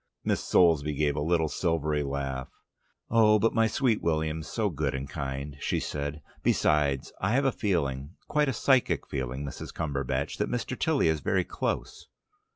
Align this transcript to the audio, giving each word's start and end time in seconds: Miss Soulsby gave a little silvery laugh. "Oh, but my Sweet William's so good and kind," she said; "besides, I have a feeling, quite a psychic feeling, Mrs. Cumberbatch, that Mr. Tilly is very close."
Miss 0.23 0.43
Soulsby 0.43 0.95
gave 0.95 1.15
a 1.15 1.21
little 1.21 1.47
silvery 1.47 2.01
laugh. 2.01 2.49
"Oh, 3.11 3.37
but 3.37 3.53
my 3.53 3.67
Sweet 3.67 4.01
William's 4.01 4.47
so 4.47 4.71
good 4.71 4.95
and 4.95 5.07
kind," 5.07 5.57
she 5.59 5.79
said; 5.79 6.23
"besides, 6.41 7.13
I 7.21 7.33
have 7.33 7.45
a 7.45 7.51
feeling, 7.51 8.15
quite 8.27 8.49
a 8.49 8.53
psychic 8.53 9.05
feeling, 9.07 9.45
Mrs. 9.45 9.71
Cumberbatch, 9.71 10.39
that 10.39 10.49
Mr. 10.49 10.75
Tilly 10.75 11.07
is 11.07 11.19
very 11.19 11.43
close." 11.43 12.07